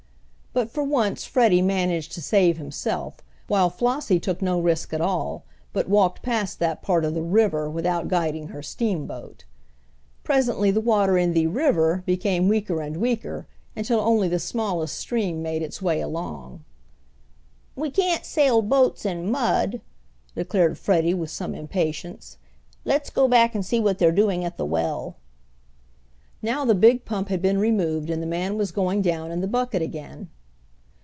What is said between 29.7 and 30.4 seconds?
again.